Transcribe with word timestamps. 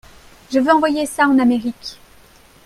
Je 0.51 0.57
veux 0.57 0.71
envoyer 0.71 1.05
ça 1.05 1.27
en 1.27 1.37
Amérique. 1.37 1.99